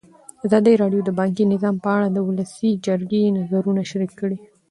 [0.45, 4.37] ازادي راډیو د بانکي نظام په اړه د ولسي جرګې نظرونه شریک کړي.